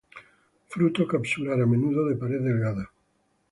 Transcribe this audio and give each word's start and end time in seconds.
Fruto 0.67 1.07
capsular, 1.07 1.57
a 1.61 1.67
menudo 1.73 2.01
de 2.07 2.19
pared 2.21 2.41
delgada. 2.47 2.85